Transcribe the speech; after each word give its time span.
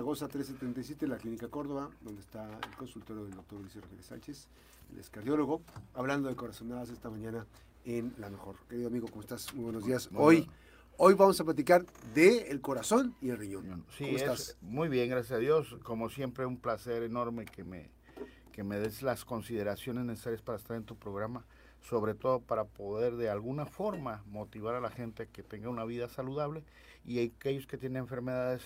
Zaragoza 0.00 0.28
377, 0.28 1.06
la 1.06 1.18
Clínica 1.18 1.48
Córdoba, 1.48 1.90
donde 2.00 2.22
está 2.22 2.48
el 2.66 2.74
consultorio 2.78 3.24
del 3.24 3.34
doctor 3.34 3.60
Luis 3.60 3.74
Rodríguez 3.74 4.06
Sánchez, 4.06 4.48
el 4.90 4.98
es 4.98 5.10
cardiólogo, 5.10 5.60
hablando 5.92 6.30
de 6.30 6.36
corazonadas 6.36 6.88
esta 6.88 7.10
mañana 7.10 7.46
en 7.84 8.14
La 8.16 8.30
Mejor. 8.30 8.56
Querido 8.66 8.88
amigo, 8.88 9.08
¿cómo 9.08 9.20
estás? 9.20 9.52
Muy 9.52 9.64
buenos 9.64 9.84
días. 9.84 10.08
Hoy, 10.14 10.48
hoy 10.96 11.12
vamos 11.12 11.38
a 11.38 11.44
platicar 11.44 11.84
de 12.14 12.50
el 12.50 12.62
corazón 12.62 13.14
y 13.20 13.28
el 13.28 13.36
riñón. 13.36 13.84
Sí, 13.98 14.06
¿Cómo 14.06 14.16
estás? 14.16 14.56
muy 14.62 14.88
bien, 14.88 15.10
gracias 15.10 15.32
a 15.32 15.38
Dios. 15.38 15.76
Como 15.82 16.08
siempre, 16.08 16.46
un 16.46 16.56
placer 16.56 17.02
enorme 17.02 17.44
que 17.44 17.62
me, 17.62 17.90
que 18.52 18.64
me 18.64 18.78
des 18.78 19.02
las 19.02 19.26
consideraciones 19.26 20.06
necesarias 20.06 20.40
para 20.40 20.56
estar 20.56 20.78
en 20.78 20.84
tu 20.84 20.96
programa 20.96 21.44
sobre 21.82 22.14
todo 22.14 22.40
para 22.40 22.64
poder 22.64 23.16
de 23.16 23.30
alguna 23.30 23.66
forma 23.66 24.22
motivar 24.26 24.74
a 24.74 24.80
la 24.80 24.90
gente 24.90 25.24
a 25.24 25.26
que 25.26 25.42
tenga 25.42 25.68
una 25.68 25.84
vida 25.84 26.08
saludable 26.08 26.62
y 27.04 27.24
aquellos 27.24 27.66
que 27.66 27.78
tienen 27.78 28.02
enfermedades 28.02 28.62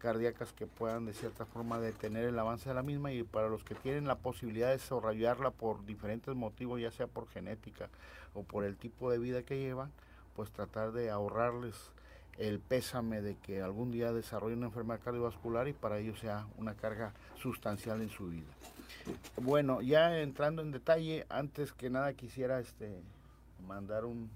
cardíacas 0.00 0.52
que 0.52 0.66
puedan 0.66 1.04
de 1.04 1.12
cierta 1.12 1.44
forma 1.44 1.78
detener 1.78 2.24
el 2.24 2.38
avance 2.38 2.68
de 2.68 2.74
la 2.74 2.82
misma 2.82 3.12
y 3.12 3.22
para 3.22 3.48
los 3.48 3.62
que 3.62 3.74
tienen 3.74 4.08
la 4.08 4.16
posibilidad 4.16 4.68
de 4.68 4.78
desarrollarla 4.78 5.50
por 5.50 5.84
diferentes 5.84 6.34
motivos, 6.34 6.80
ya 6.80 6.90
sea 6.90 7.06
por 7.06 7.28
genética 7.28 7.88
o 8.34 8.42
por 8.42 8.64
el 8.64 8.76
tipo 8.76 9.10
de 9.10 9.18
vida 9.18 9.42
que 9.42 9.58
llevan, 9.58 9.92
pues 10.34 10.50
tratar 10.50 10.92
de 10.92 11.10
ahorrarles 11.10 11.74
el 12.38 12.58
pésame 12.58 13.20
de 13.20 13.36
que 13.36 13.60
algún 13.60 13.90
día 13.90 14.12
desarrollen 14.12 14.58
una 14.58 14.68
enfermedad 14.68 15.00
cardiovascular 15.04 15.68
y 15.68 15.74
para 15.74 15.98
ellos 15.98 16.18
sea 16.18 16.46
una 16.56 16.74
carga 16.74 17.12
sustancial 17.36 18.00
en 18.00 18.08
su 18.08 18.28
vida. 18.28 18.48
Bueno, 19.36 19.82
ya 19.82 20.18
entrando 20.18 20.62
en 20.62 20.70
detalle, 20.70 21.26
antes 21.28 21.72
que 21.72 21.90
nada 21.90 22.14
quisiera 22.14 22.58
este 22.58 23.02
mandar 23.68 24.06
un, 24.06 24.30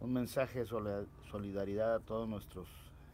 un 0.00 0.12
mensaje 0.12 0.64
de 0.64 1.06
solidaridad 1.30 1.94
a 1.94 2.00
todos 2.00 2.28
nuestros 2.28 2.66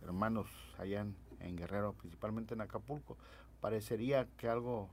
hermanos 0.03 0.47
allá 0.79 1.01
en, 1.01 1.15
Guerrero, 1.57 1.93
principalmente 1.93 2.55
en 2.55 2.61
Acapulco. 2.61 3.17
Parecería 3.61 4.27
que 4.37 4.49
algo 4.49 4.89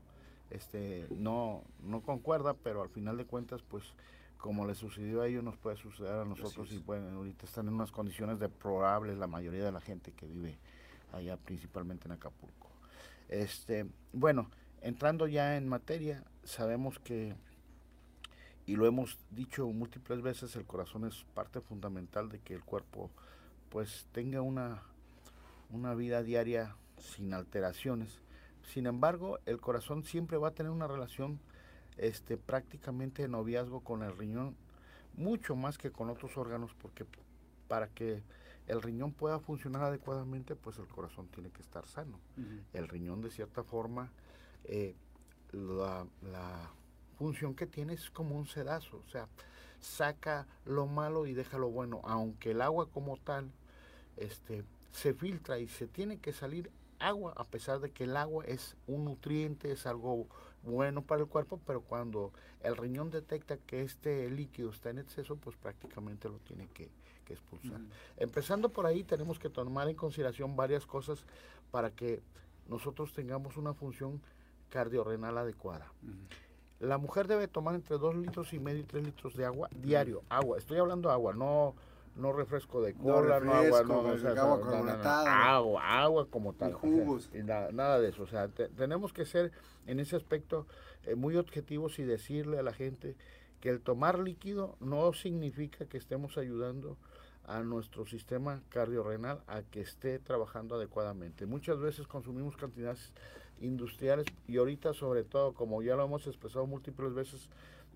este 0.50 1.06
no, 1.10 1.64
no 1.82 2.02
concuerda, 2.02 2.54
pero 2.54 2.82
al 2.82 2.90
final 2.90 3.16
de 3.16 3.24
cuentas, 3.24 3.62
pues 3.62 3.84
como 4.38 4.66
le 4.66 4.74
sucedió 4.74 5.22
a 5.22 5.28
ellos, 5.28 5.42
nos 5.44 5.56
puede 5.56 5.76
suceder 5.76 6.12
a 6.12 6.24
nosotros 6.24 6.72
y 6.72 6.78
bueno, 6.78 7.08
ahorita 7.16 7.46
están 7.46 7.68
en 7.68 7.74
unas 7.74 7.92
condiciones 7.92 8.38
deplorables 8.38 9.16
la 9.16 9.26
mayoría 9.26 9.64
de 9.64 9.72
la 9.72 9.80
gente 9.80 10.12
que 10.12 10.26
vive 10.26 10.58
allá, 11.12 11.36
principalmente 11.36 12.06
en 12.06 12.12
Acapulco. 12.12 12.68
Este, 13.28 13.86
bueno, 14.12 14.48
Entrando 14.82 15.28
ya 15.28 15.56
en 15.56 15.68
materia, 15.68 16.24
sabemos 16.42 16.98
que, 16.98 17.36
y 18.66 18.74
lo 18.74 18.84
hemos 18.84 19.16
dicho 19.30 19.68
múltiples 19.68 20.22
veces, 20.22 20.56
el 20.56 20.64
corazón 20.64 21.06
es 21.06 21.24
parte 21.34 21.60
fundamental 21.60 22.28
de 22.28 22.40
que 22.40 22.54
el 22.54 22.64
cuerpo 22.64 23.08
pues 23.68 24.08
tenga 24.10 24.42
una, 24.42 24.82
una 25.72 25.94
vida 25.94 26.22
diaria 26.22 26.76
sin 26.98 27.34
alteraciones. 27.34 28.20
Sin 28.62 28.86
embargo, 28.86 29.38
el 29.46 29.60
corazón 29.60 30.04
siempre 30.04 30.36
va 30.36 30.48
a 30.48 30.54
tener 30.54 30.70
una 30.70 30.86
relación 30.86 31.40
este, 31.96 32.36
prácticamente 32.36 33.22
de 33.22 33.28
noviazgo 33.28 33.80
con 33.80 34.02
el 34.02 34.16
riñón, 34.16 34.56
mucho 35.14 35.56
más 35.56 35.78
que 35.78 35.90
con 35.90 36.10
otros 36.10 36.36
órganos, 36.36 36.74
porque 36.74 37.04
para 37.68 37.88
que 37.88 38.22
el 38.66 38.80
riñón 38.80 39.12
pueda 39.12 39.40
funcionar 39.40 39.82
adecuadamente, 39.82 40.54
pues 40.54 40.78
el 40.78 40.86
corazón 40.86 41.28
tiene 41.28 41.50
que 41.50 41.62
estar 41.62 41.86
sano. 41.86 42.20
El 42.72 42.88
riñón 42.88 43.20
de 43.20 43.30
cierta 43.30 43.64
forma 43.64 44.12
eh, 44.64 44.94
la, 45.52 46.06
función 47.18 47.54
que 47.54 47.66
tiene 47.66 47.92
es 47.92 48.10
como 48.10 48.36
un 48.36 48.46
sedazo, 48.46 48.96
o 48.96 49.08
sea, 49.08 49.28
saca 49.80 50.46
lo 50.64 50.86
malo 50.86 51.26
y 51.26 51.34
deja 51.34 51.56
lo 51.56 51.70
bueno, 51.70 52.00
aunque 52.04 52.50
el 52.50 52.62
agua 52.62 52.90
como 52.90 53.16
tal 53.16 53.52
este, 54.16 54.64
se 54.92 55.14
filtra 55.14 55.58
y 55.58 55.68
se 55.68 55.86
tiene 55.86 56.18
que 56.18 56.32
salir 56.32 56.70
agua, 56.98 57.32
a 57.36 57.44
pesar 57.44 57.80
de 57.80 57.90
que 57.90 58.04
el 58.04 58.16
agua 58.16 58.44
es 58.44 58.76
un 58.86 59.04
nutriente, 59.04 59.72
es 59.72 59.86
algo 59.86 60.28
bueno 60.62 61.02
para 61.02 61.22
el 61.22 61.28
cuerpo, 61.28 61.60
pero 61.66 61.80
cuando 61.80 62.32
el 62.62 62.76
riñón 62.76 63.10
detecta 63.10 63.56
que 63.56 63.82
este 63.82 64.30
líquido 64.30 64.70
está 64.70 64.90
en 64.90 64.98
exceso, 64.98 65.36
pues 65.36 65.56
prácticamente 65.56 66.28
lo 66.28 66.38
tiene 66.38 66.68
que, 66.68 66.90
expulsar. 67.28 67.80
Empezando 68.18 68.68
por 68.68 68.84
ahí, 68.84 69.04
tenemos 69.04 69.38
que 69.38 69.48
tomar 69.48 69.88
en 69.88 69.96
consideración 69.96 70.54
varias 70.54 70.84
cosas 70.84 71.24
para 71.70 71.90
que 71.90 72.20
nosotros 72.68 73.14
tengamos 73.14 73.56
una 73.56 73.72
función 73.72 74.20
cardiorrenal 74.68 75.38
adecuada. 75.38 75.90
La 76.78 76.98
mujer 76.98 77.28
debe 77.28 77.48
tomar 77.48 77.74
entre 77.74 77.96
2 77.96 78.16
litros 78.16 78.52
y 78.52 78.58
medio 78.58 78.80
y 78.80 78.84
3 78.84 79.04
litros 79.06 79.34
de 79.34 79.46
agua 79.46 79.70
diario. 79.74 80.22
Agua, 80.28 80.58
estoy 80.58 80.76
hablando 80.76 81.08
de 81.08 81.14
agua, 81.14 81.32
no 81.32 81.74
no 82.16 82.32
refresco 82.32 82.82
de 82.82 82.94
cola, 82.94 83.40
no, 83.40 83.52
agua, 83.52 83.82
no, 83.84 84.00
agua, 85.26 86.02
agua, 86.02 86.26
como 86.28 86.52
tal. 86.52 86.76
nada, 87.72 88.00
de 88.00 88.08
eso. 88.08 88.24
O 88.24 88.26
sea, 88.26 88.48
tenemos 88.48 89.12
que 89.12 89.24
ser 89.24 89.52
en 89.86 89.98
ese 90.00 90.16
aspecto 90.16 90.66
eh, 91.04 91.14
muy 91.14 91.36
objetivos 91.36 91.98
y 91.98 92.04
decirle 92.04 92.58
a 92.58 92.62
la 92.62 92.72
gente 92.72 93.16
que 93.60 93.70
el 93.70 93.80
tomar 93.80 94.18
líquido 94.18 94.76
no 94.80 95.12
significa 95.12 95.86
que 95.86 95.96
estemos 95.96 96.36
ayudando 96.36 96.96
a 97.44 97.62
nuestro 97.62 98.06
sistema 98.06 98.62
cardiorrenal 98.68 99.42
a 99.46 99.62
que 99.62 99.80
esté 99.80 100.18
trabajando 100.18 100.76
adecuadamente. 100.76 101.46
Muchas 101.46 101.78
veces 101.78 102.06
consumimos 102.06 102.56
cantidades 102.56 103.12
industriales 103.60 104.26
y 104.46 104.58
ahorita 104.58 104.92
sobre 104.92 105.24
todo, 105.24 105.54
como 105.54 105.82
ya 105.82 105.96
lo 105.96 106.04
hemos 106.04 106.26
expresado 106.26 106.66
múltiples 106.66 107.14
veces, 107.14 107.48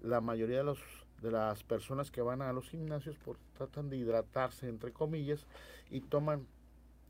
la 0.03 0.21
mayoría 0.21 0.59
de, 0.59 0.65
los, 0.65 0.79
de 1.23 1.31
las 1.31 1.63
personas 1.65 2.11
que 2.11 2.21
van 2.21 2.43
a 2.43 2.53
los 2.53 2.69
gimnasios 2.69 3.17
por, 3.17 3.37
tratan 3.57 3.89
de 3.89 3.97
hidratarse, 3.97 4.69
entre 4.69 4.93
comillas, 4.93 5.47
y 5.91 6.01
toman 6.01 6.47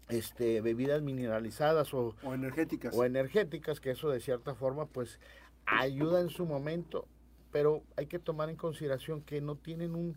este, 0.09 0.61
bebidas 0.61 1.03
mineralizadas 1.03 1.93
o, 1.93 2.15
energéticas. 2.23 2.95
O 2.97 3.05
energéticas, 3.05 3.81
que 3.81 3.91
eso 3.91 4.09
de 4.11 4.21
cierta 4.21 4.55
forma 4.55 4.87
pues 4.87 5.19
ayuda 5.67 6.21
en 6.21 6.29
su 6.29 6.47
momento, 6.47 7.07
pero 7.51 7.83
hay 7.97 8.07
que 8.07 8.19
tomar 8.19 8.49
en 8.51 8.57
consideración 8.57 9.23
que 9.23 9.41
no 9.41 9.57
tienen 9.57 9.95
un, 9.95 10.17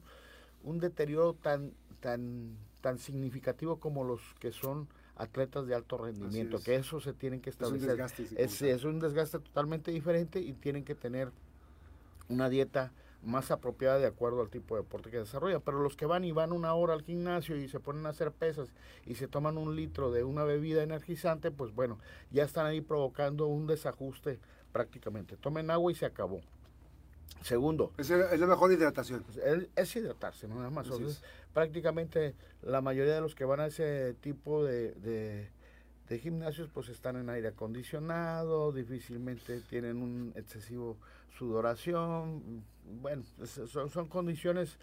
un 0.64 0.80
deterioro 0.80 1.34
tan, 1.34 1.74
tan, 2.00 2.56
tan 2.82 3.00
significativo 3.00 3.80
como 3.80 4.04
los 4.04 4.22
que 4.40 4.52
son 4.52 4.88
atletas 5.16 5.68
de 5.68 5.76
alto 5.76 5.98
rendimiento, 5.98 6.60
que 6.64 6.76
eso 6.76 7.02
se 7.02 7.14
tienen 7.14 7.42
que 7.42 7.50
establecer. 7.50 7.90
Es 7.90 7.92
un, 7.92 7.98
desgaste, 7.98 8.72
es, 8.72 8.84
un 8.86 9.00
desgaste 9.00 9.40
totalmente 9.40 9.92
diferente 9.92 10.40
y 10.40 10.54
tienen 10.54 10.86
que 10.86 10.96
tener 10.96 11.32
una 12.30 12.48
dieta 12.48 12.94
más 13.24 13.52
apropiada 13.52 14.00
de 14.00 14.08
acuerdo 14.08 14.42
al 14.42 14.50
tipo 14.50 14.76
de 14.76 14.82
deporte 14.82 15.10
que 15.10 15.18
desarrollan. 15.20 15.62
Pero 15.62 15.82
los 15.82 15.96
que 15.96 16.06
van 16.06 16.24
y 16.24 16.32
van 16.32 16.52
una 16.52 16.74
hora 16.74 16.94
al 16.94 17.04
gimnasio 17.04 17.56
y 17.58 17.68
se 17.68 17.80
ponen 17.80 18.06
a 18.06 18.10
hacer 18.10 18.32
pesas 18.32 18.70
y 19.06 19.16
se 19.16 19.28
toman 19.28 19.58
un 19.58 19.76
litro 19.76 20.12
de 20.12 20.24
una 20.24 20.44
bebida 20.44 20.84
energizante, 20.84 21.52
pues 21.52 21.74
bueno, 21.74 22.00
ya 22.32 22.44
están 22.44 22.66
ahí 22.66 22.82
provocando 22.82 23.48
un 23.48 23.68
desajuste 23.68 24.40
prácticamente. 24.72 25.38
Tomen 25.38 25.70
agua 25.72 25.92
y 25.92 25.96
se 25.96 26.06
acabó. 26.06 26.42
Segundo. 27.44 27.94
Es, 27.98 28.10
la 28.10 28.48
mejor 28.48 28.72
hidratación. 28.72 29.24
Es, 29.76 29.96
hidratarse, 29.96 30.48
nada 30.48 30.70
más. 30.70 30.88
prácticamente 31.54 32.36
la 32.62 32.82
mayoría 32.82 33.16
de 33.16 33.22
los 33.22 33.34
que 33.34 33.46
van 33.46 33.62
a 33.62 33.68
ese 33.68 34.14
tipo 34.16 34.64
de, 34.64 34.92
de, 34.96 35.50
gimnasios 36.18 36.70
pues 36.74 36.90
están 36.90 37.18
en 37.18 37.30
aire 37.30 37.50
acondicionado, 37.50 38.72
difícilmente 38.72 39.62
tienen 39.62 40.02
un 40.02 40.34
excesivo 40.36 40.98
sudoración. 41.38 42.64
Bueno, 43.02 43.24
son, 43.68 43.90
son 43.90 44.08
condiciones, 44.08 44.80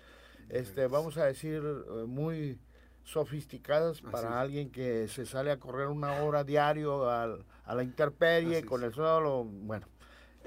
este, 0.48 0.86
vamos 0.86 1.18
a 1.18 1.24
decir, 1.24 1.60
eh, 1.64 2.04
muy 2.06 2.58
sofisticadas 3.02 4.00
para 4.02 4.40
alguien 4.40 4.70
que 4.70 5.08
se 5.08 5.26
sale 5.26 5.50
a 5.50 5.58
correr 5.58 5.88
una 5.88 6.22
hora 6.22 6.44
diario 6.44 7.08
a 7.08 7.26
la 7.74 7.82
intemperie 7.82 8.64
con 8.64 8.82
el 8.82 8.92
suelo, 8.92 9.44
bueno, 9.44 9.86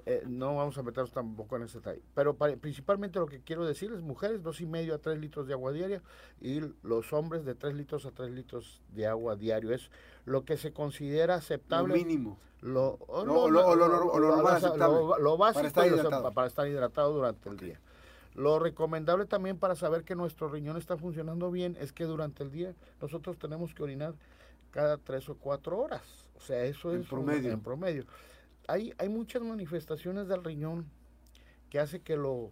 eh, 0.05 0.23
no 0.27 0.55
vamos 0.55 0.77
a 0.77 0.83
meternos 0.83 1.11
tampoco 1.11 1.55
en 1.55 1.63
ese 1.63 1.79
detalle. 1.79 2.01
Pero 2.13 2.35
principalmente 2.35 3.19
lo 3.19 3.27
que 3.27 3.41
quiero 3.41 3.65
decir 3.65 3.91
es 3.93 4.01
mujeres, 4.01 4.43
dos 4.43 4.61
y 4.61 4.65
medio 4.65 4.95
a 4.95 4.97
tres 4.97 5.19
litros 5.19 5.47
de 5.47 5.53
agua 5.53 5.71
diaria 5.71 6.01
y 6.41 6.61
los 6.83 7.13
hombres 7.13 7.45
de 7.45 7.55
tres 7.55 7.75
litros 7.75 8.05
a 8.05 8.11
tres 8.11 8.31
litros 8.31 8.81
de 8.89 9.07
agua 9.07 9.35
diario. 9.35 9.71
Es 9.71 9.89
lo 10.25 10.45
que 10.45 10.57
se 10.57 10.71
considera 10.73 11.35
aceptable. 11.35 11.97
Lo 11.97 12.03
mínimo. 12.05 12.39
Lo, 12.61 12.99
lo, 13.09 13.49
lo, 13.49 13.75
lo 13.75 14.43
básico 14.43 14.77
para 14.77 15.67
estar, 15.67 16.33
para 16.33 16.47
estar 16.47 16.67
hidratado 16.67 17.13
durante 17.13 17.49
el 17.49 17.57
día. 17.57 17.79
Lo 18.35 18.59
recomendable 18.59 19.25
también 19.25 19.57
para 19.57 19.75
saber 19.75 20.03
que 20.03 20.15
nuestro 20.15 20.49
riñón 20.49 20.77
está 20.77 20.97
funcionando 20.97 21.51
bien 21.51 21.77
es 21.79 21.93
que 21.93 22.03
durante 22.03 22.43
el 22.43 22.51
día 22.51 22.73
nosotros 23.01 23.37
tenemos 23.37 23.73
que 23.73 23.83
orinar 23.83 24.13
cada 24.71 24.97
tres 24.97 25.29
o 25.29 25.35
cuatro 25.35 25.77
horas. 25.79 26.03
O 26.37 26.41
sea, 26.41 26.63
eso 26.65 26.93
es 26.93 27.07
promedio. 27.07 27.51
en 27.51 27.61
promedio 27.61 28.05
hay, 28.69 28.93
hay 28.99 29.09
muchas 29.09 29.41
manifestaciones 29.41 30.27
del 30.27 30.43
riñón 30.43 30.85
que 31.69 31.79
hace 31.79 32.01
que 32.01 32.15
lo, 32.15 32.51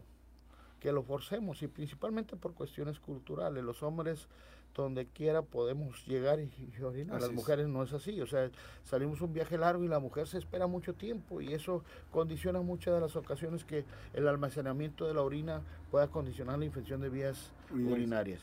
que 0.79 0.91
lo 0.91 1.03
forcemos 1.03 1.61
y 1.61 1.67
principalmente 1.67 2.35
por 2.35 2.53
cuestiones 2.53 2.99
culturales. 2.99 3.63
Los 3.63 3.83
hombres 3.83 4.27
donde 4.73 5.05
quiera 5.05 5.41
podemos 5.43 6.05
llegar 6.05 6.39
y, 6.39 6.51
orinar. 6.81 7.21
Las 7.21 7.31
mujeres 7.31 7.67
no 7.67 7.83
es 7.83 7.93
así. 7.93 8.19
O 8.21 8.27
sea, 8.27 8.49
salimos 8.83 9.21
un 9.21 9.33
viaje 9.33 9.57
largo 9.57 9.83
y 9.83 9.87
la 9.87 9.99
mujer 9.99 10.27
se 10.27 10.37
espera 10.37 10.67
mucho 10.67 10.93
tiempo 10.93 11.39
y 11.41 11.53
eso 11.53 11.83
condiciona 12.11 12.61
muchas 12.61 12.95
de 12.95 13.01
las 13.01 13.15
ocasiones 13.15 13.63
que 13.63 13.85
el 14.13 14.27
almacenamiento 14.27 15.07
de 15.07 15.13
la 15.13 15.21
orina 15.21 15.61
pueda 15.91 16.07
condicionar 16.07 16.57
la 16.57 16.65
infección 16.65 16.99
de 17.01 17.09
vías 17.09 17.51
urinarias. 17.71 18.41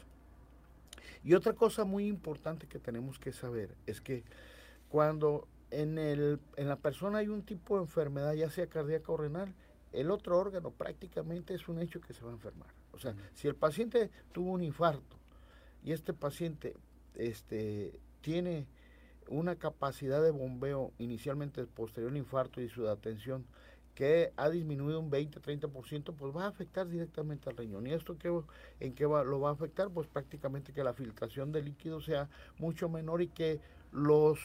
Y 1.24 1.34
otra 1.34 1.54
cosa 1.54 1.84
muy 1.84 2.06
importante 2.06 2.66
que 2.66 2.78
tenemos 2.78 3.18
que 3.18 3.32
saber 3.32 3.74
es 3.86 4.00
que 4.00 4.22
cuando 4.88 5.48
en, 5.80 5.98
el, 5.98 6.40
en 6.56 6.68
la 6.68 6.76
persona 6.76 7.18
hay 7.18 7.28
un 7.28 7.42
tipo 7.42 7.76
de 7.76 7.82
enfermedad, 7.82 8.34
ya 8.34 8.50
sea 8.50 8.66
cardíaca 8.66 9.12
o 9.12 9.16
renal, 9.16 9.54
el 9.92 10.10
otro 10.10 10.38
órgano 10.38 10.70
prácticamente 10.70 11.54
es 11.54 11.68
un 11.68 11.78
hecho 11.78 12.00
que 12.00 12.14
se 12.14 12.22
va 12.24 12.30
a 12.30 12.34
enfermar. 12.34 12.68
O 12.92 12.98
sea, 12.98 13.14
si 13.34 13.48
el 13.48 13.54
paciente 13.54 14.10
tuvo 14.32 14.52
un 14.52 14.62
infarto 14.62 15.16
y 15.84 15.92
este 15.92 16.12
paciente 16.12 16.76
este, 17.14 17.98
tiene 18.20 18.66
una 19.28 19.56
capacidad 19.56 20.22
de 20.22 20.30
bombeo 20.30 20.92
inicialmente 20.98 21.64
posterior 21.64 22.10
al 22.10 22.18
infarto 22.18 22.60
y 22.60 22.68
su 22.68 22.88
atención 22.88 23.46
que 23.94 24.32
ha 24.36 24.50
disminuido 24.50 24.98
un 24.98 25.10
20-30%, 25.10 26.14
pues 26.16 26.36
va 26.36 26.44
a 26.44 26.48
afectar 26.48 26.88
directamente 26.88 27.48
al 27.48 27.56
riñón. 27.56 27.86
¿Y 27.86 27.92
esto 27.92 28.18
qué, 28.18 28.36
en 28.80 28.94
qué 28.94 29.06
va, 29.06 29.22
lo 29.22 29.40
va 29.40 29.50
a 29.50 29.52
afectar? 29.52 29.88
Pues 29.88 30.08
prácticamente 30.08 30.72
que 30.72 30.82
la 30.82 30.94
filtración 30.94 31.52
de 31.52 31.62
líquido 31.62 32.00
sea 32.00 32.28
mucho 32.58 32.88
menor 32.88 33.22
y 33.22 33.28
que 33.28 33.60
los, 33.92 34.40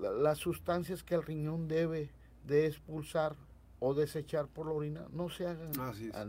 las 0.00 0.38
sustancias 0.38 1.02
que 1.02 1.14
el 1.14 1.22
riñón 1.22 1.68
debe 1.68 2.10
de 2.46 2.66
expulsar 2.66 3.36
o 3.80 3.94
desechar 3.94 4.46
por 4.48 4.66
la 4.66 4.72
orina 4.72 5.06
no 5.12 5.28
se 5.28 5.46
hagan 5.46 5.72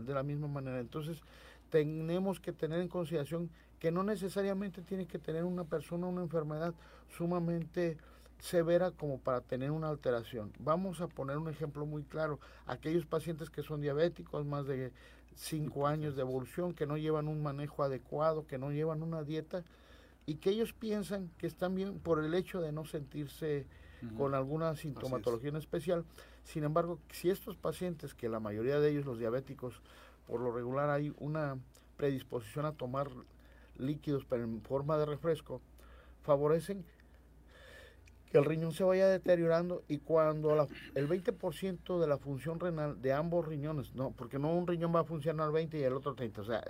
de 0.04 0.14
la 0.14 0.22
misma 0.22 0.48
manera. 0.48 0.80
Entonces, 0.80 1.22
tenemos 1.70 2.40
que 2.40 2.52
tener 2.52 2.80
en 2.80 2.88
consideración 2.88 3.50
que 3.78 3.90
no 3.90 4.02
necesariamente 4.02 4.82
tiene 4.82 5.06
que 5.06 5.18
tener 5.18 5.44
una 5.44 5.64
persona 5.64 6.06
una 6.06 6.22
enfermedad 6.22 6.74
sumamente 7.08 7.96
severa 8.38 8.90
como 8.90 9.18
para 9.18 9.40
tener 9.40 9.70
una 9.70 9.88
alteración. 9.88 10.52
Vamos 10.58 11.00
a 11.00 11.08
poner 11.08 11.38
un 11.38 11.48
ejemplo 11.48 11.86
muy 11.86 12.02
claro. 12.04 12.40
Aquellos 12.66 13.06
pacientes 13.06 13.50
que 13.50 13.62
son 13.62 13.80
diabéticos, 13.80 14.44
más 14.46 14.66
de 14.66 14.92
5 15.34 15.86
años 15.86 16.16
de 16.16 16.22
evolución, 16.22 16.74
que 16.74 16.86
no 16.86 16.96
llevan 16.96 17.28
un 17.28 17.42
manejo 17.42 17.82
adecuado, 17.82 18.46
que 18.46 18.58
no 18.58 18.72
llevan 18.72 19.02
una 19.02 19.22
dieta 19.22 19.64
y 20.30 20.36
que 20.36 20.50
ellos 20.50 20.72
piensan 20.72 21.28
que 21.38 21.48
están 21.48 21.74
bien 21.74 21.98
por 21.98 22.24
el 22.24 22.34
hecho 22.34 22.60
de 22.60 22.70
no 22.70 22.84
sentirse 22.84 23.66
con 24.16 24.36
alguna 24.36 24.76
sintomatología 24.76 25.48
en 25.48 25.56
especial. 25.56 26.04
Sin 26.44 26.62
embargo, 26.62 27.00
si 27.10 27.30
estos 27.30 27.56
pacientes, 27.56 28.14
que 28.14 28.28
la 28.28 28.38
mayoría 28.38 28.78
de 28.78 28.90
ellos, 28.90 29.04
los 29.04 29.18
diabéticos, 29.18 29.82
por 30.28 30.40
lo 30.40 30.52
regular 30.52 30.88
hay 30.88 31.12
una 31.18 31.58
predisposición 31.96 32.64
a 32.64 32.70
tomar 32.70 33.08
líquidos 33.76 34.24
pero 34.24 34.44
en 34.44 34.62
forma 34.62 34.98
de 34.98 35.06
refresco, 35.06 35.60
favorecen 36.22 36.84
que 38.30 38.38
el 38.38 38.44
riñón 38.44 38.70
se 38.70 38.84
vaya 38.84 39.08
deteriorando 39.08 39.82
y 39.88 39.98
cuando 39.98 40.52
el 40.94 41.08
20% 41.08 41.98
de 41.98 42.06
la 42.06 42.18
función 42.18 42.60
renal 42.60 43.02
de 43.02 43.12
ambos 43.12 43.48
riñones, 43.48 43.96
no, 43.96 44.12
porque 44.12 44.38
no 44.38 44.54
un 44.54 44.68
riñón 44.68 44.94
va 44.94 45.00
a 45.00 45.04
funcionar 45.04 45.46
al 45.48 45.52
20 45.52 45.76
y 45.76 45.82
el 45.82 45.94
otro 45.94 46.14
30, 46.14 46.40
o 46.40 46.44
sea, 46.44 46.62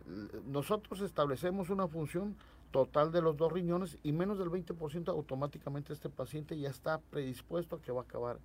nosotros 0.46 1.02
establecemos 1.02 1.68
una 1.68 1.86
función 1.88 2.36
total 2.70 3.12
de 3.12 3.22
los 3.22 3.36
dos 3.36 3.52
riñones 3.52 3.98
y 4.02 4.12
menos 4.12 4.38
del 4.38 4.48
20% 4.48 5.08
automáticamente 5.08 5.92
este 5.92 6.08
paciente 6.08 6.58
ya 6.58 6.70
está 6.70 6.98
predispuesto 6.98 7.76
a 7.76 7.82
que 7.82 7.92
va 7.92 8.02
a 8.02 8.04
acabar 8.04 8.38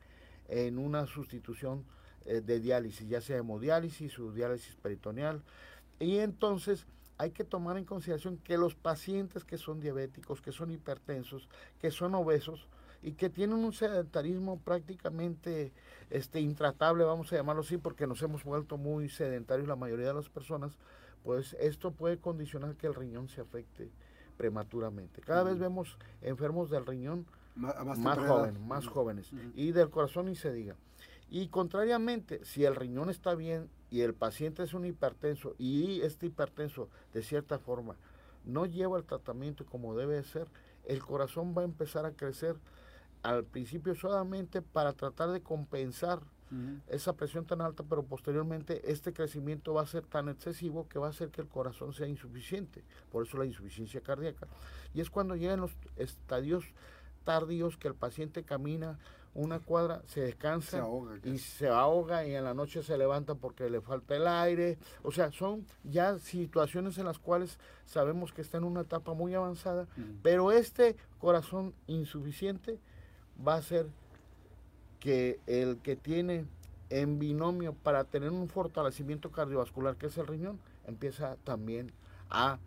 en 0.48 0.78
una 0.78 1.06
sustitución 1.06 1.86
eh, 2.26 2.42
de 2.42 2.60
diálisis, 2.60 3.08
ya 3.08 3.22
sea 3.22 3.38
hemodiálisis 3.38 4.18
o 4.20 4.32
diálisis 4.32 4.76
peritoneal. 4.76 5.44
Y 6.00 6.18
entonces 6.18 6.86
hay 7.18 7.32
que 7.32 7.44
tomar 7.44 7.78
en 7.78 7.86
consideración 7.86 8.38
que 8.38 8.58
los 8.58 8.76
pacientes 8.76 9.46
que 9.46 9.58
son 9.58 9.80
diabéticos, 9.80 10.42
que 10.42 10.52
son 10.52 10.72
hipertensos, 10.72 11.48
que 11.80 11.92
son 11.92 12.16
obesos, 12.16 12.68
y 13.06 13.14
que 13.14 13.30
tienen 13.30 13.58
un 13.58 13.72
sedentarismo 13.72 14.60
prácticamente 14.60 15.72
este, 16.10 16.40
intratable, 16.40 17.04
vamos 17.04 17.32
a 17.32 17.36
llamarlo 17.36 17.62
así, 17.62 17.78
porque 17.78 18.08
nos 18.08 18.20
hemos 18.24 18.44
vuelto 18.44 18.78
muy 18.78 19.10
sedentarios 19.10 19.68
la 19.68 19.76
mayoría 19.76 20.08
de 20.08 20.16
las 20.16 20.30
personas, 20.30 20.76
pues 21.24 21.56
esto 21.60 21.92
puede 21.92 22.18
condicionar 22.18 22.76
que 22.76 22.88
el 22.88 22.96
riñón 22.96 23.30
se 23.30 23.42
afecte 23.42 23.92
prematuramente. 24.38 25.22
Cada 25.22 25.44
vez 25.44 25.58
vemos 25.60 25.98
enfermos 26.22 26.70
del 26.70 26.86
riñón 26.86 27.26
más, 27.56 28.20
jóvenes, 28.20 28.60
más 28.60 28.88
jóvenes, 28.88 29.32
y 29.56 29.72
del 29.72 29.90
corazón 29.90 30.26
ni 30.26 30.36
se 30.36 30.52
diga. 30.52 30.76
Y 31.30 31.48
contrariamente, 31.48 32.44
si 32.44 32.66
el 32.66 32.76
riñón 32.76 33.10
está 33.10 33.34
bien 33.36 33.70
y 33.90 34.02
el 34.02 34.14
paciente 34.14 34.64
es 34.64 34.74
un 34.74 34.86
hipertenso 34.86 35.56
y 35.58 36.02
este 36.02 36.28
hipertenso 36.28 36.90
de 37.14 37.24
cierta 37.24 37.58
forma 37.58 37.96
no 38.44 38.66
lleva 38.66 38.98
el 38.98 39.06
tratamiento 39.06 39.66
como 39.66 39.96
debe 39.96 40.22
ser, 40.24 40.48
el 40.84 41.02
corazón 41.04 41.56
va 41.58 41.64
a 41.64 41.66
empezar 41.66 42.06
a 42.06 42.12
crecer 42.12 42.58
al 43.24 43.44
principio 43.44 43.96
solamente 43.96 44.62
para 44.62 44.94
tratar 44.94 45.32
de 45.32 45.42
compensar 45.42 46.20
esa 46.88 47.14
presión 47.14 47.46
tan 47.46 47.62
alta, 47.62 47.84
pero 47.84 48.04
posteriormente 48.04 48.92
este 48.92 49.14
crecimiento 49.14 49.74
va 49.74 49.82
a 49.82 49.88
ser 49.88 50.06
tan 50.06 50.30
excesivo 50.30 50.88
que 50.88 51.00
va 51.00 51.08
a 51.08 51.10
hacer 51.10 51.30
que 51.30 51.42
el 51.42 51.48
corazón 51.48 51.94
sea 51.94 52.08
insuficiente, 52.08 52.84
por 53.12 53.26
eso 53.26 53.38
la 53.38 53.46
insuficiencia 53.46 54.02
cardíaca. 54.02 54.48
Y 54.94 55.02
es 55.02 55.10
cuando 55.10 55.36
llegan 55.36 55.62
los 55.62 55.72
estadios 55.98 56.66
tardíos 57.24 57.78
que 57.78 57.88
el 57.88 57.96
paciente 57.96 58.44
camina 58.44 58.98
una 59.36 59.60
cuadra, 59.60 60.02
se 60.08 60.22
descansa 60.22 60.82
y 61.24 61.38
se 61.40 61.68
ahoga 61.68 62.26
y 62.26 62.34
en 62.34 62.46
la 62.46 62.54
noche 62.54 62.82
se 62.82 62.98
levanta 62.98 63.36
porque 63.36 63.70
le 63.70 63.82
falta 63.82 64.16
el 64.16 64.28
aire. 64.28 64.78
O 65.04 65.12
sea, 65.12 65.30
son 65.32 65.66
ya 65.84 66.18
situaciones 66.20 66.98
en 66.98 67.06
las 67.06 67.20
cuales 67.20 67.60
sabemos 67.86 68.32
que 68.32 68.42
está 68.42 68.58
en 68.58 68.64
una 68.64 68.82
etapa 68.82 69.14
muy 69.14 69.34
avanzada, 69.34 69.88
pero 70.24 70.54
este 70.54 70.96
corazón 71.20 71.74
insuficiente 71.88 72.80
va 73.46 73.56
a 73.56 73.62
ser 73.62 73.88
que 75.06 75.40
el 75.46 75.78
que 75.84 75.96
tiene 75.96 76.48
en 76.90 77.20
binomio 77.20 77.76
para 77.76 78.06
tener 78.06 78.32
un 78.32 78.50
fortalecimiento 78.50 79.32
cardiovascular, 79.32 79.98
que 79.98 80.08
es 80.08 80.18
el 80.18 80.26
riñón, 80.26 80.60
empieza 80.88 81.36
también 81.44 81.92
a 82.32 82.58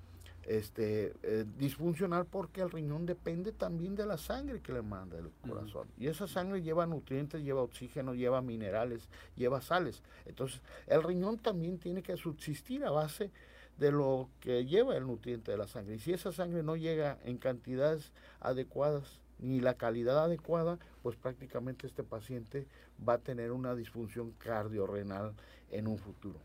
este, 0.44 1.14
eh, 1.24 1.44
disfuncionar 1.58 2.26
porque 2.26 2.60
el 2.60 2.70
riñón 2.70 3.06
depende 3.06 3.50
también 3.50 3.96
de 3.96 4.06
la 4.06 4.18
sangre 4.18 4.60
que 4.60 4.72
le 4.72 4.82
manda 4.82 5.18
el 5.18 5.32
corazón. 5.48 5.88
Y 5.98 6.06
esa 6.06 6.28
sangre 6.28 6.62
lleva 6.62 6.86
nutrientes, 6.86 7.42
lleva 7.42 7.60
oxígeno, 7.60 8.14
lleva 8.14 8.40
minerales, 8.40 9.08
lleva 9.34 9.60
sales. 9.60 10.04
Entonces, 10.24 10.60
el 10.86 11.02
riñón 11.02 11.38
también 11.38 11.78
tiene 11.78 12.04
que 12.04 12.16
subsistir 12.16 12.84
a 12.84 12.92
base 12.92 13.32
de 13.78 13.90
lo 13.90 14.28
que 14.38 14.64
lleva 14.64 14.96
el 14.96 15.08
nutriente 15.08 15.50
de 15.50 15.58
la 15.58 15.66
sangre. 15.66 15.96
Y 15.96 15.98
si 15.98 16.12
esa 16.12 16.30
sangre 16.30 16.62
no 16.62 16.76
llega 16.76 17.18
en 17.24 17.36
cantidades 17.36 18.12
adecuadas 18.38 19.18
ni 19.38 19.60
la 19.60 19.74
calidad 19.74 20.24
adecuada, 20.24 20.78
pues 21.02 21.16
prácticamente 21.16 21.86
este 21.86 22.02
paciente 22.02 22.66
va 23.06 23.14
a 23.14 23.18
tener 23.18 23.52
una 23.52 23.74
disfunción 23.74 24.32
cardiorrenal 24.38 25.34
en 25.70 25.86
un 25.86 25.98
futuro. 25.98 26.38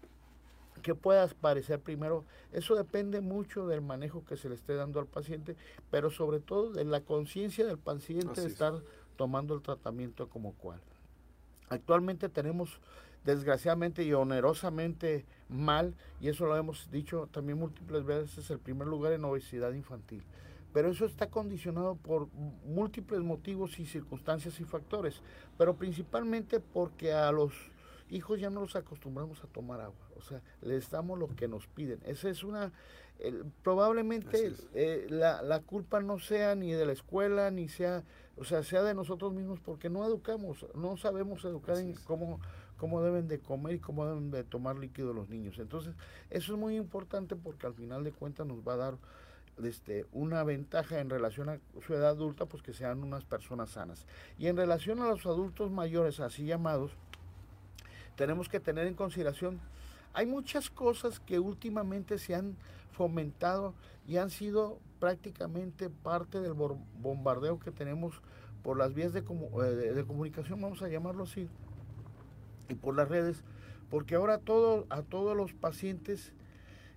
¿Qué 0.81 0.95
pueda 0.95 1.27
parecer 1.27 1.79
primero? 1.79 2.25
Eso 2.51 2.75
depende 2.75 3.21
mucho 3.21 3.67
del 3.67 3.81
manejo 3.81 4.25
que 4.25 4.37
se 4.37 4.49
le 4.49 4.55
esté 4.55 4.75
dando 4.75 4.99
al 4.99 5.05
paciente, 5.05 5.55
pero 5.91 6.09
sobre 6.09 6.39
todo 6.39 6.71
de 6.71 6.83
la 6.83 7.01
conciencia 7.01 7.65
del 7.65 7.77
paciente 7.77 8.41
de 8.41 8.47
estar 8.47 8.73
tomando 9.15 9.53
el 9.53 9.61
tratamiento 9.61 10.27
como 10.29 10.53
cual. 10.53 10.81
Actualmente 11.69 12.27
tenemos 12.27 12.79
desgraciadamente 13.23 14.03
y 14.03 14.13
onerosamente 14.13 15.25
mal, 15.47 15.95
y 16.19 16.27
eso 16.27 16.45
lo 16.45 16.57
hemos 16.57 16.91
dicho 16.91 17.29
también 17.31 17.59
múltiples 17.59 18.03
veces, 18.03 18.49
el 18.49 18.59
primer 18.59 18.87
lugar 18.87 19.13
en 19.13 19.23
obesidad 19.23 19.71
infantil 19.71 20.23
pero 20.73 20.89
eso 20.89 21.05
está 21.05 21.29
condicionado 21.29 21.95
por 21.95 22.27
múltiples 22.65 23.21
motivos 23.21 23.79
y 23.79 23.85
circunstancias 23.85 24.59
y 24.59 24.63
factores, 24.63 25.21
pero 25.57 25.75
principalmente 25.75 26.59
porque 26.59 27.13
a 27.13 27.31
los 27.31 27.53
hijos 28.09 28.39
ya 28.39 28.49
no 28.49 28.61
los 28.61 28.75
acostumbramos 28.75 29.43
a 29.43 29.47
tomar 29.47 29.81
agua, 29.81 30.07
o 30.17 30.21
sea, 30.21 30.41
les 30.61 30.89
damos 30.89 31.17
lo 31.19 31.27
que 31.35 31.47
nos 31.47 31.67
piden. 31.67 31.99
Esa 32.05 32.29
es 32.29 32.43
una, 32.43 32.71
probablemente 33.63 34.53
eh, 34.73 35.07
la, 35.09 35.41
la, 35.41 35.59
culpa 35.61 35.99
no 36.01 36.19
sea 36.19 36.55
ni 36.55 36.73
de 36.73 36.85
la 36.85 36.93
escuela, 36.93 37.51
ni 37.51 37.69
sea, 37.69 38.03
o 38.37 38.43
sea, 38.43 38.63
sea 38.63 38.83
de 38.83 38.93
nosotros 38.93 39.33
mismos, 39.33 39.59
porque 39.59 39.89
no 39.89 40.05
educamos, 40.05 40.65
no 40.75 40.97
sabemos 40.97 41.45
educar 41.45 41.77
en 41.77 41.93
cómo 42.05 42.39
cómo 42.83 43.01
deben 43.01 43.29
de 43.29 43.39
comer 43.39 43.75
y 43.75 43.79
cómo 43.79 44.05
deben 44.05 44.29
de 44.29 44.43
tomar 44.43 44.77
líquido 44.77 45.13
los 45.13 45.29
niños. 45.29 45.57
Entonces, 45.57 45.93
eso 46.29 46.53
es 46.53 46.59
muy 46.59 46.75
importante 46.75 47.37
porque 47.37 47.65
al 47.65 47.73
final 47.73 48.03
de 48.03 48.11
cuentas 48.11 48.45
nos 48.45 48.59
va 48.59 48.73
a 48.73 48.77
dar 48.77 48.97
este, 49.63 50.05
una 50.11 50.43
ventaja 50.43 50.99
en 50.99 51.09
relación 51.09 51.49
a 51.49 51.59
su 51.85 51.93
edad 51.93 52.09
adulta, 52.09 52.45
pues 52.45 52.63
que 52.63 52.73
sean 52.73 53.03
unas 53.03 53.25
personas 53.25 53.71
sanas. 53.71 54.05
Y 54.37 54.47
en 54.47 54.57
relación 54.57 54.99
a 54.99 55.07
los 55.07 55.25
adultos 55.25 55.71
mayores, 55.71 56.19
así 56.19 56.45
llamados, 56.45 56.91
tenemos 58.15 58.49
que 58.49 58.59
tener 58.59 58.87
en 58.87 58.93
consideración, 58.93 59.59
hay 60.13 60.25
muchas 60.25 60.69
cosas 60.69 61.19
que 61.19 61.39
últimamente 61.39 62.17
se 62.17 62.35
han 62.35 62.55
fomentado 62.91 63.73
y 64.07 64.17
han 64.17 64.29
sido 64.29 64.79
prácticamente 64.99 65.89
parte 65.89 66.39
del 66.39 66.53
bombardeo 66.53 67.59
que 67.59 67.71
tenemos 67.71 68.21
por 68.63 68.77
las 68.77 68.93
vías 68.93 69.11
de, 69.11 69.19
eh, 69.19 69.93
de, 69.93 70.05
comunicación, 70.05 70.61
vamos 70.61 70.81
a 70.81 70.87
llamarlo 70.87 71.23
así, 71.23 71.49
y 72.69 72.75
por 72.75 72.95
las 72.95 73.09
redes, 73.09 73.43
porque 73.89 74.15
ahora 74.15 74.37
todo, 74.37 74.85
a 74.89 75.01
todos 75.01 75.35
los 75.35 75.53
pacientes 75.53 76.31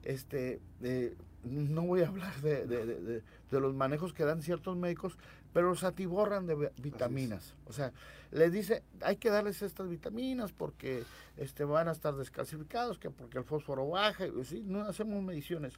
este, 0.05 0.61
eh, 0.83 1.17
no 1.47 1.83
voy 1.83 2.03
a 2.03 2.09
hablar 2.09 2.35
de, 2.41 3.23
los 3.51 3.75
manejos 3.75 4.13
que 4.13 4.25
dan 4.25 4.43
ciertos 4.43 4.77
médicos, 4.77 5.17
pero 5.53 5.71
los 5.71 5.85
atiborran 5.85 6.47
de 6.47 6.71
vitaminas. 6.83 7.55
O 7.67 7.73
sea, 7.73 7.93
les 8.31 8.53
dice, 8.53 8.83
hay 9.01 9.17
que 9.17 9.31
darles 9.31 9.63
estas 9.63 9.89
vitaminas 9.89 10.53
porque 10.53 11.05
este, 11.37 11.65
van 11.65 11.89
a 11.89 11.93
estar 11.93 12.15
descalcificados, 12.15 12.99
que 12.99 13.11
porque 13.11 13.39
el 13.39 13.45
fósforo 13.45 13.89
baja, 13.89 14.27
y 14.27 14.45
¿sí? 14.45 14.63
no 14.67 14.83
hacemos 14.83 15.23
mediciones. 15.23 15.75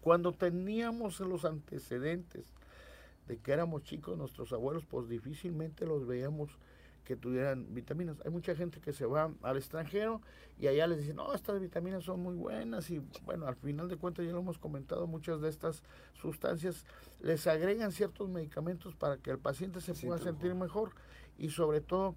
Cuando 0.00 0.32
teníamos 0.32 1.20
los 1.20 1.44
antecedentes 1.44 2.44
de 3.28 3.36
que 3.38 3.52
éramos 3.52 3.82
chicos, 3.84 4.16
nuestros 4.16 4.52
abuelos, 4.52 4.84
pues 4.86 5.08
difícilmente 5.08 5.84
los 5.86 6.06
veíamos 6.06 6.50
que 7.10 7.16
tuvieran 7.16 7.74
vitaminas. 7.74 8.22
Hay 8.24 8.30
mucha 8.30 8.54
gente 8.54 8.80
que 8.80 8.92
se 8.92 9.04
va 9.04 9.32
al 9.42 9.56
extranjero 9.56 10.22
y 10.60 10.68
allá 10.68 10.86
les 10.86 10.98
dicen, 10.98 11.16
no, 11.16 11.34
estas 11.34 11.60
vitaminas 11.60 12.04
son 12.04 12.20
muy 12.22 12.36
buenas 12.36 12.88
y 12.88 13.02
bueno, 13.24 13.48
al 13.48 13.56
final 13.56 13.88
de 13.88 13.96
cuentas 13.96 14.24
ya 14.24 14.30
lo 14.30 14.38
hemos 14.38 14.58
comentado, 14.58 15.08
muchas 15.08 15.40
de 15.40 15.48
estas 15.48 15.82
sustancias 16.14 16.86
les 17.18 17.48
agregan 17.48 17.90
ciertos 17.90 18.28
medicamentos 18.28 18.94
para 18.94 19.16
que 19.16 19.32
el 19.32 19.40
paciente 19.40 19.80
se 19.80 19.92
pueda 19.94 20.18
sentir 20.18 20.54
mejor 20.54 20.92
y 21.36 21.50
sobre 21.50 21.80
todo 21.80 22.14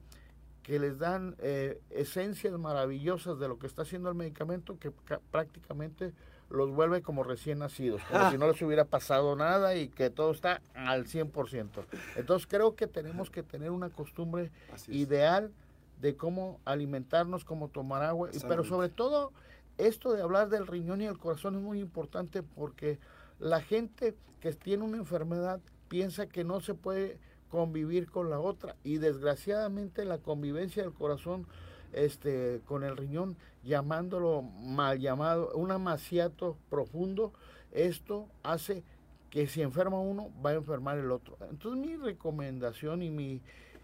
que 0.62 0.77
les 0.77 1.00
dan 1.00 1.35
eh, 1.39 1.81
esencias 1.89 2.53
maravillosas 2.59 3.39
de 3.39 3.47
lo 3.47 3.57
que 3.57 3.65
está 3.65 3.81
haciendo 3.81 4.09
el 4.09 4.15
medicamento 4.15 4.77
que 4.77 4.91
prácticamente 5.31 6.13
los 6.53 6.69
vuelve 6.69 7.01
como 7.01 7.24
recién 7.24 7.60
nacidos, 7.60 8.01
como 8.03 8.29
si 8.31 8.38
no 8.38 8.48
les 8.48 8.62
hubiera 8.62 8.86
pasado 8.86 9.36
nada 9.36 9.75
y 9.75 9.88
que 9.88 10.10
todo 10.10 10.31
está 10.31 10.62
al 10.75 11.05
100%. 11.05 11.69
Entonces 12.15 12.48
creo 12.48 12.75
que 12.75 12.88
tenemos 12.88 13.29
que 13.31 13.41
tener 13.41 13.72
una 13.72 13.89
costumbre 13.89 14.51
ideal 14.88 15.51
de 16.00 16.15
cómo 16.15 16.60
alimentarnos, 16.63 17.43
cómo 17.43 17.69
tomar 17.69 18.03
agua, 18.03 18.29
pero 18.48 18.63
sobre 18.63 18.89
todo 18.89 19.31
esto 19.79 20.13
de 20.13 20.22
hablar 20.22 20.50
del 20.50 20.67
riñón 20.67 21.01
y 21.01 21.05
el 21.05 21.17
corazón 21.17 21.55
es 21.55 21.62
muy 21.62 21.79
importante 21.79 22.43
porque 22.43 23.00
la 23.39 23.62
gente 23.62 24.15
que 24.39 24.53
tiene 24.53 24.83
una 24.83 24.98
enfermedad 24.98 25.60
piensa 25.88 26.27
que 26.27 26.43
no 26.43 26.62
se 26.62 26.75
puede 26.75 27.17
convivir 27.50 28.12
con 28.12 28.29
la 28.29 28.39
otra 28.39 28.75
y 28.83 28.98
desgraciadamente 28.98 30.05
la 30.05 30.19
convivencia 30.19 30.83
del 30.83 30.93
corazón 30.93 31.48
este, 31.93 32.62
con 32.65 32.83
el 32.83 32.97
riñón, 32.97 33.38
llamándolo 33.63 34.41
mal 34.41 35.00
llamado, 35.00 35.51
un 35.55 35.71
amaciato 35.71 36.57
profundo, 36.69 37.33
esto 37.71 38.27
hace 38.43 38.83
que 39.29 39.47
si 39.47 39.62
enferma 39.62 40.00
uno, 40.00 40.29
va 40.45 40.51
a 40.51 40.53
enfermar 40.53 40.97
el 40.97 41.12
otro. 41.12 41.38
Entonces 41.50 41.83
mi 41.83 41.95
recomendación 41.95 43.01
y 43.01 43.09
mi 43.09 43.41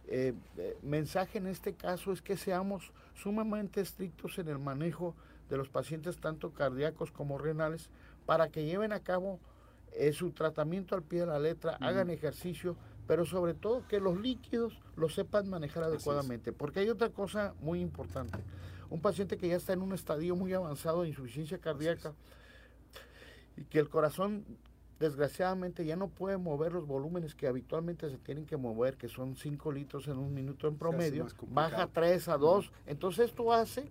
eh, 0.07 0.33
mensaje 0.83 1.37
en 1.37 1.47
este 1.47 1.73
caso 1.73 2.11
es 2.11 2.21
que 2.21 2.37
seamos 2.37 2.91
sumamente 3.15 3.81
estrictos 3.81 4.37
en 4.39 4.47
el 4.47 4.59
manejo 4.59 5.15
de 5.49 5.57
los 5.57 5.69
pacientes 5.69 6.17
tanto 6.17 6.51
cardíacos 6.51 7.11
como 7.11 7.37
renales 7.37 7.89
para 8.25 8.49
que 8.49 8.65
lleven 8.65 8.93
a 8.93 8.99
cabo 8.99 9.39
eh, 9.93 10.13
su 10.13 10.31
tratamiento 10.31 10.95
al 10.95 11.03
pie 11.03 11.21
de 11.21 11.25
la 11.25 11.39
letra, 11.39 11.77
hagan 11.81 12.09
ejercicio, 12.09 12.75
pero 13.09 13.25
sobre 13.25 13.55
todo 13.55 13.87
que 13.87 13.99
los 13.99 14.21
líquidos 14.21 14.79
los 14.95 15.15
sepan 15.15 15.49
manejar 15.49 15.81
adecuadamente, 15.81 16.53
porque 16.53 16.81
hay 16.81 16.89
otra 16.89 17.09
cosa 17.09 17.55
muy 17.59 17.81
importante. 17.81 18.37
Un 18.91 19.01
paciente 19.01 19.35
que 19.35 19.47
ya 19.47 19.55
está 19.55 19.73
en 19.73 19.81
un 19.81 19.93
estadio 19.93 20.35
muy 20.35 20.53
avanzado 20.53 21.01
de 21.01 21.07
insuficiencia 21.07 21.57
cardíaca 21.57 22.13
y 23.57 23.63
que 23.63 23.79
el 23.79 23.89
corazón 23.89 24.45
desgraciadamente 24.99 25.83
ya 25.85 25.95
no 25.95 26.09
puede 26.09 26.37
mover 26.37 26.71
los 26.71 26.85
volúmenes 26.85 27.33
que 27.33 27.47
habitualmente 27.47 28.11
se 28.11 28.19
tienen 28.19 28.45
que 28.45 28.57
mover, 28.57 28.95
que 28.95 29.07
son 29.07 29.35
5 29.35 29.71
litros 29.71 30.07
en 30.07 30.19
un 30.19 30.31
minuto 30.31 30.67
en 30.67 30.77
promedio, 30.77 31.25
baja 31.47 31.89
3 31.91 32.27
a 32.27 32.37
2, 32.37 32.71
entonces 32.85 33.29
esto 33.29 33.51
hace 33.51 33.89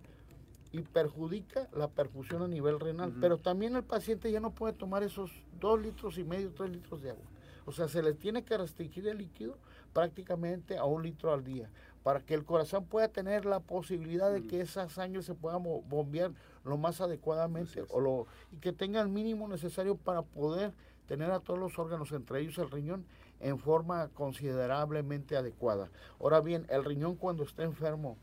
y 0.71 0.83
perjudica 0.83 1.69
la 1.73 1.89
perfusión 1.89 2.43
a 2.43 2.47
nivel 2.47 2.79
renal, 2.79 3.13
pero 3.21 3.37
también 3.37 3.75
el 3.75 3.83
paciente 3.83 4.31
ya 4.31 4.39
no 4.39 4.53
puede 4.53 4.75
tomar 4.75 5.03
esos 5.03 5.33
2 5.59 5.81
litros 5.81 6.19
y 6.19 6.23
medio, 6.23 6.53
3 6.53 6.71
litros 6.71 7.03
de 7.03 7.11
agua. 7.11 7.25
O 7.69 7.73
sea, 7.73 7.87
se 7.87 8.03
le 8.03 8.15
tiene 8.15 8.45
que 8.45 8.57
restringir 8.57 9.07
el 9.09 9.19
líquido 9.19 9.59
prácticamente 9.93 10.79
a 10.79 10.87
un 10.87 11.03
litro 11.03 11.35
al 11.35 11.45
día 11.45 11.69
para 12.03 12.21
que 12.21 12.33
el 12.33 12.47
corazón 12.47 12.87
pueda 12.87 13.09
tener 13.09 13.45
la 13.45 13.61
posibilidad 13.61 14.33
de 14.33 14.47
que 14.47 14.63
esa 14.63 14.89
sangre 14.89 15.23
se 15.23 15.35
pueda 15.35 15.59
bombear 15.59 16.33
lo 16.65 16.79
más 16.79 17.03
adecuadamente 17.03 17.85
o 17.91 18.01
lo, 18.01 18.27
y 18.51 18.57
que 18.57 18.73
tenga 18.73 19.03
el 19.03 19.11
mínimo 19.11 19.47
necesario 19.49 19.99
para 19.99 20.23
poder 20.23 20.73
tener 21.07 21.31
a 21.31 21.41
todos 21.41 21.61
los 21.61 21.79
órganos, 21.79 22.11
entre 22.13 22.41
ellos 22.41 22.57
el 22.57 22.71
riñón, 22.71 23.05
en 23.39 23.59
forma 23.59 24.09
considerablemente 24.15 25.37
adecuada. 25.37 25.91
Ahora 26.19 26.41
bien, 26.41 26.65
el 26.71 26.87
riñón 26.87 27.17
cuando 27.17 27.43
está 27.43 27.65
enfermo, 27.65 28.17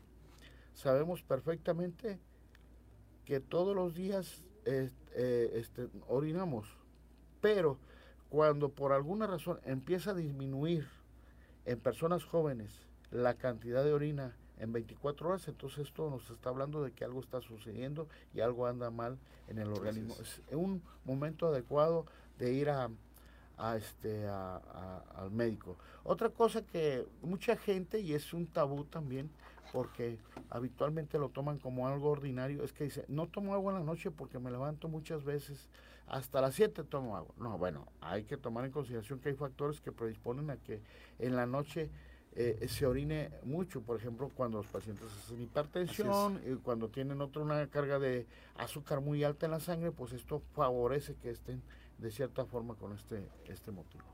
sabemos 0.74 1.22
perfectamente 1.22 2.18
que 3.24 3.38
todos 3.38 3.76
los 3.76 3.94
días 3.94 4.42
eh, 4.64 4.90
este, 5.54 5.86
orinamos, 6.08 6.66
pero 7.40 7.78
cuando 8.28 8.70
por 8.70 8.92
alguna 8.92 9.26
razón 9.26 9.60
empieza 9.64 10.10
a 10.10 10.14
disminuir 10.14 10.86
en 11.64 11.78
personas 11.80 12.24
jóvenes 12.24 12.70
la 13.10 13.34
cantidad 13.34 13.84
de 13.84 13.92
orina 13.92 14.34
en 14.58 14.72
24 14.72 15.28
horas, 15.28 15.48
entonces 15.48 15.86
esto 15.86 16.08
nos 16.10 16.30
está 16.30 16.48
hablando 16.48 16.82
de 16.82 16.92
que 16.92 17.04
algo 17.04 17.20
está 17.20 17.40
sucediendo 17.40 18.08
y 18.34 18.40
algo 18.40 18.66
anda 18.66 18.90
mal 18.90 19.18
en 19.48 19.58
el 19.58 19.68
organismo. 19.68 20.14
Es 20.20 20.40
un 20.50 20.82
momento 21.04 21.48
adecuado 21.48 22.06
de 22.38 22.52
ir 22.52 22.70
a, 22.70 22.88
este 23.76 24.26
al 24.28 25.30
médico. 25.30 25.76
Otra 26.04 26.30
cosa 26.30 26.62
que 26.62 27.06
mucha 27.22 27.56
gente 27.56 28.00
y 28.00 28.14
es 28.14 28.32
un 28.32 28.46
tabú 28.46 28.84
también 28.84 29.30
porque 29.72 30.18
habitualmente 30.50 31.18
lo 31.18 31.28
toman 31.28 31.58
como 31.58 31.88
algo 31.88 32.10
ordinario 32.10 32.62
es 32.62 32.72
que 32.72 32.84
dice, 32.84 33.04
"No 33.08 33.26
tomo 33.26 33.54
agua 33.54 33.72
en 33.72 33.80
la 33.80 33.84
noche 33.84 34.10
porque 34.10 34.38
me 34.38 34.50
levanto 34.50 34.88
muchas 34.88 35.24
veces 35.24 35.68
hasta 36.06 36.40
las 36.40 36.54
7 36.54 36.84
tomo 36.84 37.16
agua. 37.16 37.34
No, 37.38 37.58
bueno, 37.58 37.86
hay 38.00 38.24
que 38.24 38.36
tomar 38.36 38.64
en 38.64 38.70
consideración 38.70 39.18
que 39.18 39.30
hay 39.30 39.34
factores 39.34 39.80
que 39.80 39.92
predisponen 39.92 40.50
a 40.50 40.56
que 40.56 40.80
en 41.18 41.36
la 41.36 41.46
noche 41.46 41.90
eh, 42.38 42.66
se 42.68 42.86
orine 42.86 43.30
mucho, 43.44 43.80
por 43.80 43.96
ejemplo, 43.96 44.30
cuando 44.34 44.58
los 44.58 44.66
pacientes 44.66 45.06
hacen 45.06 45.40
hipertensión, 45.40 46.40
y 46.46 46.54
cuando 46.56 46.88
tienen 46.88 47.20
otra 47.22 47.42
una 47.42 47.66
carga 47.68 47.98
de 47.98 48.26
azúcar 48.56 49.00
muy 49.00 49.24
alta 49.24 49.46
en 49.46 49.52
la 49.52 49.60
sangre, 49.60 49.90
pues 49.90 50.12
esto 50.12 50.42
favorece 50.54 51.14
que 51.16 51.30
estén 51.30 51.62
de 51.98 52.10
cierta 52.10 52.44
forma 52.44 52.74
con 52.74 52.92
este, 52.92 53.26
este 53.46 53.70
motivo. 53.72 54.04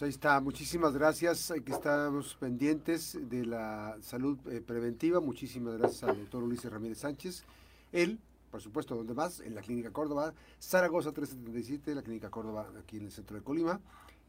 Pues 0.00 0.06
ahí 0.06 0.14
está, 0.14 0.40
muchísimas 0.40 0.94
gracias, 0.94 1.50
hay 1.50 1.60
que 1.60 1.72
estamos 1.72 2.34
pendientes 2.36 3.18
de 3.28 3.44
la 3.44 3.98
salud 4.00 4.38
eh, 4.48 4.62
preventiva, 4.62 5.20
muchísimas 5.20 5.76
gracias 5.76 6.04
al 6.04 6.16
doctor 6.16 6.42
Ulises 6.42 6.72
Ramírez 6.72 7.00
Sánchez. 7.00 7.44
Él 7.92 8.18
por 8.50 8.62
supuesto, 8.62 8.96
donde 8.96 9.12
más, 9.12 9.40
en 9.40 9.54
la 9.54 9.60
Clínica 9.60 9.90
Córdoba, 9.90 10.32
Zaragoza 10.58 11.12
377, 11.12 11.94
la 11.94 12.00
Clínica 12.00 12.30
Córdoba 12.30 12.66
aquí 12.78 12.96
en 12.96 13.04
el 13.04 13.12
centro 13.12 13.36
de 13.36 13.42
Colima, 13.42 13.78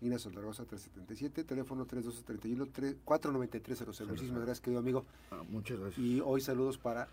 Inés 0.02 0.24
Zaragoza 0.24 0.66
377, 0.66 1.46
teléfono 1.46 1.86
3231 1.86 2.98
49300. 3.06 4.10
Muchísimas 4.10 4.42
gracias, 4.42 4.60
querido 4.60 4.82
amigo. 4.82 5.06
Ah, 5.32 5.42
muchas 5.48 5.80
gracias. 5.80 6.06
Y 6.06 6.20
hoy 6.20 6.42
saludos 6.42 6.78
para... 6.78 7.08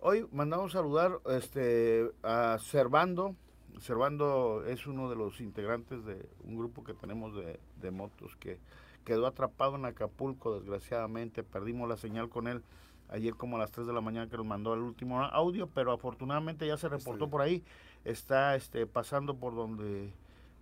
Hoy 0.00 0.26
mandamos 0.32 0.72
saludar 0.72 1.20
este, 1.26 2.10
a 2.24 2.58
Servando. 2.60 3.36
Servando 3.80 4.64
es 4.66 4.86
uno 4.86 5.08
de 5.08 5.16
los 5.16 5.40
integrantes 5.40 6.04
de 6.04 6.28
un 6.44 6.56
grupo 6.56 6.84
que 6.84 6.94
tenemos 6.94 7.34
de, 7.34 7.60
de 7.80 7.90
motos 7.90 8.36
que 8.36 8.58
quedó 9.04 9.26
atrapado 9.26 9.76
en 9.76 9.84
Acapulco, 9.84 10.58
desgraciadamente. 10.58 11.42
Perdimos 11.42 11.88
la 11.88 11.96
señal 11.96 12.28
con 12.28 12.48
él 12.48 12.62
ayer 13.08 13.34
como 13.34 13.56
a 13.56 13.60
las 13.60 13.70
3 13.70 13.86
de 13.86 13.92
la 13.92 14.00
mañana 14.00 14.28
que 14.28 14.36
nos 14.36 14.46
mandó 14.46 14.74
el 14.74 14.80
último 14.80 15.22
audio, 15.22 15.68
pero 15.68 15.92
afortunadamente 15.92 16.66
ya 16.66 16.76
se 16.76 16.88
reportó 16.88 17.28
por 17.30 17.40
ahí, 17.40 17.64
está 18.04 18.54
este 18.54 18.86
pasando 18.86 19.36
por 19.36 19.54
donde 19.54 20.12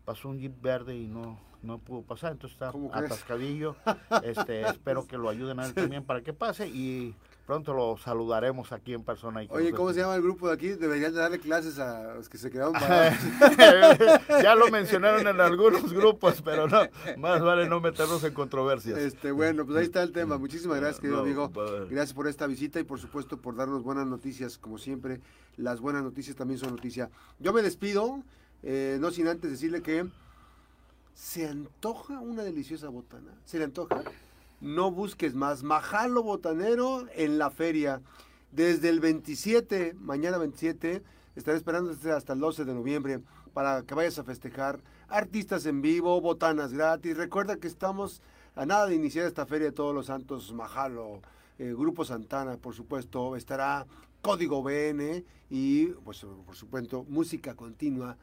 pasó 0.04 0.28
un 0.28 0.38
jeep 0.38 0.60
verde 0.60 0.96
y 0.96 1.08
no 1.08 1.38
no 1.62 1.78
pudo 1.78 2.02
pasar, 2.02 2.32
entonces 2.32 2.56
está 2.60 2.72
atascadillo. 2.92 3.76
este, 4.22 4.62
espero 4.62 5.06
que 5.06 5.18
lo 5.18 5.28
ayuden 5.28 5.58
a 5.58 5.66
él 5.66 5.74
también 5.74 6.04
para 6.04 6.22
que 6.22 6.32
pase 6.32 6.68
y 6.68 7.14
pronto 7.46 7.72
lo 7.72 7.96
saludaremos 7.96 8.72
aquí 8.72 8.92
en 8.92 9.04
persona. 9.04 9.40
Oye, 9.50 9.72
¿cómo 9.72 9.92
se 9.92 10.00
llama 10.00 10.16
el 10.16 10.22
grupo 10.22 10.48
de 10.48 10.54
aquí? 10.54 10.68
Deberían 10.70 11.14
darle 11.14 11.38
clases 11.38 11.78
a 11.78 12.14
los 12.14 12.28
que 12.28 12.38
se 12.38 12.50
quedaron 12.50 12.74
Ya 14.42 14.54
lo 14.56 14.68
mencionaron 14.70 15.26
en 15.26 15.40
algunos 15.40 15.92
grupos, 15.92 16.42
pero 16.42 16.66
no, 16.66 16.80
más 17.16 17.40
vale 17.40 17.68
no 17.68 17.80
meternos 17.80 18.22
en 18.24 18.34
controversias. 18.34 18.98
Este, 18.98 19.30
bueno, 19.30 19.64
pues 19.64 19.78
ahí 19.78 19.84
está 19.84 20.02
el 20.02 20.12
tema. 20.12 20.36
Muchísimas 20.38 20.78
gracias, 20.78 21.00
querido 21.00 21.20
amigo. 21.20 21.50
Gracias 21.88 22.12
por 22.12 22.26
esta 22.26 22.46
visita 22.48 22.80
y 22.80 22.84
por 22.84 22.98
supuesto 22.98 23.40
por 23.40 23.54
darnos 23.54 23.84
buenas 23.84 24.06
noticias, 24.06 24.58
como 24.58 24.76
siempre. 24.76 25.20
Las 25.56 25.80
buenas 25.80 26.02
noticias 26.02 26.36
también 26.36 26.58
son 26.58 26.70
noticia. 26.70 27.10
Yo 27.38 27.52
me 27.52 27.62
despido, 27.62 28.22
eh, 28.64 28.98
no 29.00 29.10
sin 29.12 29.28
antes 29.28 29.50
decirle 29.50 29.82
que 29.82 30.06
se 31.14 31.48
antoja 31.48 32.18
una 32.20 32.42
deliciosa 32.42 32.88
botana. 32.88 33.32
¿Se 33.44 33.58
le 33.58 33.64
antoja? 33.64 34.02
No 34.60 34.90
busques 34.90 35.34
más. 35.34 35.62
Majalo 35.62 36.22
Botanero 36.22 37.06
en 37.14 37.38
la 37.38 37.50
feria. 37.50 38.00
Desde 38.52 38.88
el 38.88 39.00
27, 39.00 39.94
mañana 39.98 40.38
27, 40.38 41.02
estaré 41.34 41.56
esperando 41.56 41.92
hasta 42.14 42.32
el 42.32 42.40
12 42.40 42.64
de 42.64 42.74
noviembre 42.74 43.20
para 43.52 43.82
que 43.82 43.94
vayas 43.94 44.18
a 44.18 44.24
festejar. 44.24 44.80
Artistas 45.08 45.66
en 45.66 45.82
vivo, 45.82 46.20
botanas 46.20 46.72
gratis. 46.72 47.16
Recuerda 47.16 47.56
que 47.56 47.68
estamos 47.68 48.22
a 48.54 48.64
nada 48.64 48.86
de 48.86 48.94
iniciar 48.94 49.26
esta 49.26 49.46
feria 49.46 49.68
de 49.68 49.72
todos 49.72 49.94
los 49.94 50.06
santos 50.06 50.52
Majalo. 50.52 51.20
Eh, 51.58 51.74
Grupo 51.76 52.04
Santana, 52.04 52.56
por 52.56 52.74
supuesto, 52.74 53.36
estará 53.36 53.86
Código 54.22 54.62
BN 54.62 55.24
y, 55.50 55.86
pues, 55.86 56.26
por 56.44 56.56
supuesto, 56.56 57.04
música 57.08 57.54
continua. 57.54 58.16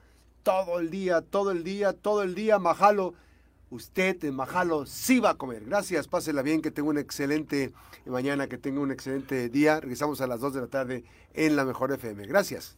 Todo 0.43 0.79
el 0.79 0.89
día, 0.89 1.21
todo 1.21 1.51
el 1.51 1.63
día, 1.63 1.93
todo 1.93 2.23
el 2.23 2.35
día, 2.35 2.59
Majalo 2.59 3.13
usted 3.69 4.23
en 4.23 4.35
Majalo 4.35 4.85
sí 4.85 5.19
va 5.19 5.31
a 5.31 5.35
comer. 5.35 5.65
Gracias, 5.65 6.07
pásela 6.07 6.41
bien, 6.41 6.61
que 6.61 6.71
tenga 6.71 6.89
un 6.89 6.97
excelente 6.97 7.71
mañana, 8.05 8.47
que 8.47 8.57
tenga 8.57 8.81
un 8.81 8.91
excelente 8.91 9.49
día. 9.49 9.79
Regresamos 9.79 10.21
a 10.21 10.27
las 10.27 10.39
2 10.39 10.53
de 10.53 10.61
la 10.61 10.67
tarde 10.67 11.03
en 11.33 11.55
la 11.55 11.65
Mejor 11.65 11.91
FM. 11.91 12.25
Gracias. 12.25 12.75